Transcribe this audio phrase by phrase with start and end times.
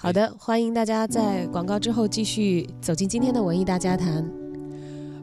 [0.00, 4.24] 好的，欢迎大家在广告之后继续走进今天的文艺大家谈。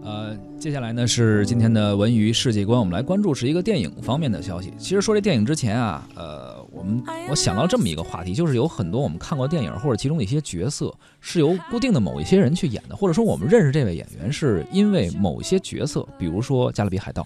[0.03, 4.73] 呃，接下来呢是今天的文娱世界观，我们来关注是一个电影方面的消息。
[4.77, 17.23] 其实说这电影之前啊，呃，我们我想到这么一个话题，就是有很多我们看过电影或者其中的一些角色是由固定的某一些人去演的，或者说我们认识这位演员是因为某些角色，比如说《加勒比海盗》，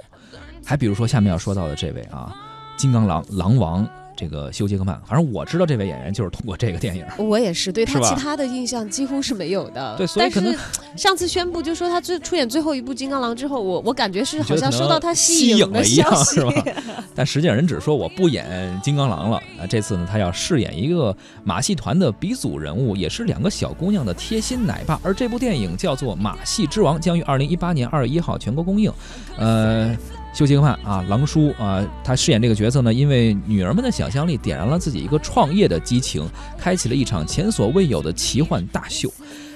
[0.64, 2.32] 还比如说下面要说到的这位啊，
[2.80, 3.90] 《金刚狼》狼王。
[4.20, 7.06] 这个休·杰克曼，反正我知道这位演员就是通过这个电影。
[7.18, 9.96] 我也是对他其他的印象几乎是没有的。
[9.96, 10.54] 对所以可能
[10.98, 16.84] 上次宣布就说他最出演最后一部《金刚狼》之后，我我感觉是好像收到他吸引的引了一样消息是吧
[17.16, 18.46] 但实际上人只说我不演
[18.84, 25.00] 金刚狼了啊，这次呢他要饰演一个马戏团的鼻祖人物，也是两个小姑娘的贴心奶爸。
[25.02, 28.92] 而这部电影叫做《马戏之王》，将于二零一八年二月一号全国公映。
[29.38, 29.96] 呃。
[30.34, 36.26] 休·杰克曼啊，狼叔啊，他饰演这个角色呢，因为女儿们的想象力点燃了自己一个创业的激情，
[36.58, 39.10] 开启了一场前所未有的奇幻大秀。《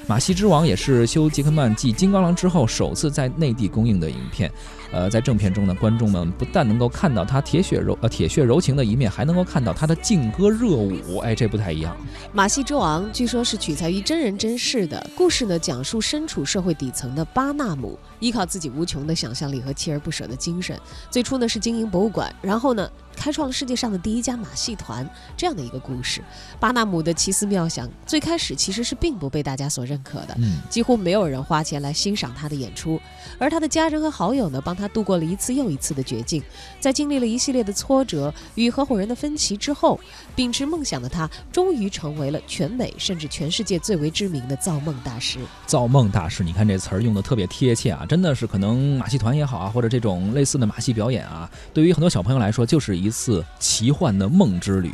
[0.05, 4.51] 马戏之王》也是休·杰克曼继《金刚狼》之后首次在内地公映的影片。
[4.91, 11.17] 呃，在正片中呢，观众们不但能够看到他铁血柔呃铁血柔情的一面，还能够看到他的劲歌热舞。
[11.19, 11.95] 哎，这不太一样。
[12.31, 22.87] 马戏之王》据说是取材于真人真事的故事呢，讲述身处社会底层的巴纳姆，依靠自己无穷的想象力和锲而不舍的精神，最初呢是经营博物馆，然后呢
[23.23, 26.21] 开创了世界上的第一家马戏团这样的一个故事。
[26.59, 32.99] 巴纳姆的奇思妙想，最开始其实是并不被大家所认可的，嗯，几乎没有人花钱来欣赏他的演出，
[33.39, 36.43] 而他的家人和好友呢，帮他度过了一次又一次的绝境。
[36.81, 39.97] 在经历了一系列的挫折与合伙人的分歧之后，
[40.35, 45.39] 秉持梦想的他，终于成为了全美甚至全世界最为知名的造梦大师。
[45.65, 54.91] 造梦大师，你看这词儿用的特别贴切啊，真的是可能马戏团也好啊，或者这种类似的马戏表演啊，对于很多小朋友来说，就是一次奇幻的梦之旅。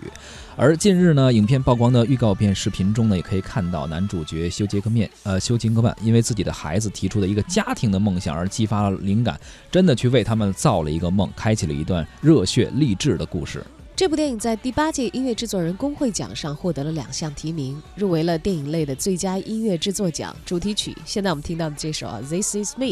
[0.56, 9.40] 而近日呢，影片曝光的预告片视频中呢，也可以看到男主角休·杰克面呃休·金克曼因为自己的孩子提出的一个家庭的梦想而激发了灵感，
[9.72, 13.66] 真的去为他们造了一个梦，开启了一段热血励志的故事。
[13.96, 20.96] 这部电影在第八届音乐制作人工会奖上获得了两项提名，入围了电影类的最佳音乐制作奖主题曲。
[21.06, 22.86] 现在我们听到的这首，《This Is Me》，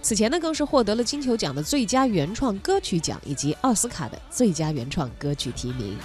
[0.00, 5.96] 此前呢更是获得了金球奖的最佳原创歌曲奖以及奥斯卡的最佳原创歌曲提名。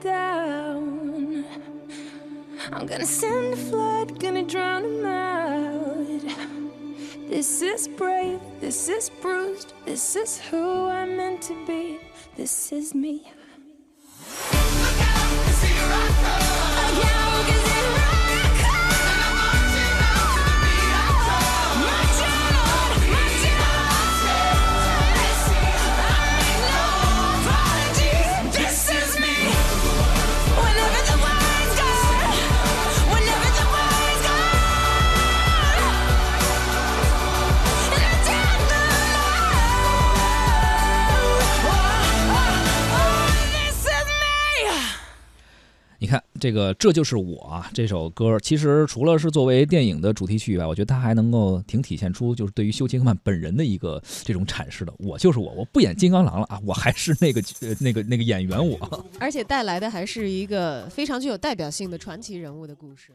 [0.00, 1.44] Down,
[2.72, 6.22] I'm gonna send a flood, gonna drown them out.
[7.28, 11.98] This is brave, this is bruised, this is who I'm meant to be,
[12.36, 13.32] this is me.
[46.42, 47.70] 这个，这就是我啊！
[47.72, 54.92] 这首歌其实除了是作为电影的主题曲以外，我觉得它还能够挺体现出就是对于休·杰克曼本人的一个这种阐释的。
[54.98, 58.76] 我就是我，我不演金刚狼了啊，我还是那个呃那个那个演员我。
[59.20, 63.12] 而且带来的还是一个非常具有代表性的传奇人物的故事。